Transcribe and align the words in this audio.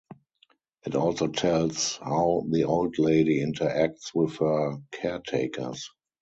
It 0.83 0.95
also 0.95 1.27
tells 1.27 1.97
how 1.97 2.47
the 2.49 2.63
old 2.63 2.97
lady 2.97 3.39
interacts 3.45 4.15
with 4.15 4.37
her 4.37 4.77
caretakers. 4.91 5.91